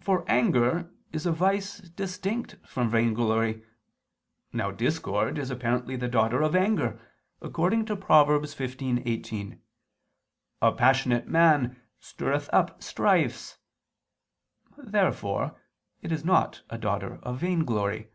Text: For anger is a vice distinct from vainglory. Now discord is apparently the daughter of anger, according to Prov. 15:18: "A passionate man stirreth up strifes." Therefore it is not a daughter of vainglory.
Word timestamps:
For 0.00 0.24
anger 0.28 0.92
is 1.12 1.26
a 1.26 1.32
vice 1.32 1.78
distinct 1.80 2.54
from 2.64 2.88
vainglory. 2.88 3.64
Now 4.52 4.70
discord 4.70 5.38
is 5.38 5.50
apparently 5.50 5.96
the 5.96 6.06
daughter 6.06 6.40
of 6.40 6.54
anger, 6.54 7.00
according 7.42 7.86
to 7.86 7.96
Prov. 7.96 8.28
15:18: 8.28 9.58
"A 10.62 10.72
passionate 10.72 11.26
man 11.26 11.80
stirreth 11.98 12.48
up 12.52 12.80
strifes." 12.80 13.58
Therefore 14.78 15.56
it 16.00 16.12
is 16.12 16.24
not 16.24 16.62
a 16.70 16.78
daughter 16.78 17.18
of 17.24 17.38
vainglory. 17.38 18.12